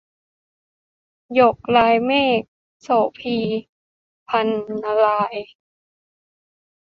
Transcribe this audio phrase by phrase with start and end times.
[1.33, 2.41] หยกลายเมฆ-
[2.81, 2.87] โส
[3.19, 3.37] ภี
[4.27, 4.41] พรร
[4.83, 5.35] ณราย